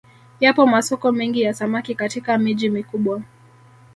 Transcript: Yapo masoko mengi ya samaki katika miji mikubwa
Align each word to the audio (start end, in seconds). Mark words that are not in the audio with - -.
Yapo 0.39 0.67
masoko 0.67 1.11
mengi 1.11 1.41
ya 1.41 1.53
samaki 1.53 1.95
katika 1.95 2.37
miji 2.37 2.69
mikubwa 2.69 3.21